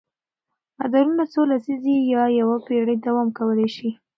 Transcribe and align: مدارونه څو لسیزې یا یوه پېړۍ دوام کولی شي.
مدارونه 0.77 1.23
څو 1.33 1.41
لسیزې 1.51 1.95
یا 2.13 2.23
یوه 2.39 2.57
پېړۍ 2.65 2.97
دوام 3.05 3.29
کولی 3.37 3.67
شي. 3.75 3.89